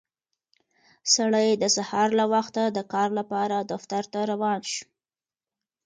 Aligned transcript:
سړی 1.13 1.47
د 1.53 1.63
سهار 1.75 2.09
له 2.19 2.25
وخته 2.33 2.63
د 2.67 2.79
کار 2.93 3.09
لپاره 3.19 3.55
دفتر 3.71 4.03
ته 4.11 4.19
روان 4.31 4.59
شو 4.73 4.83